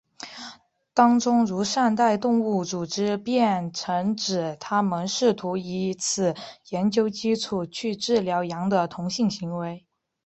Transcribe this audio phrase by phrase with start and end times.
[0.95, 6.33] 当中如善待动物组织便曾指它们试图以此
[6.69, 9.85] 研究基础去治疗羊的同性行为。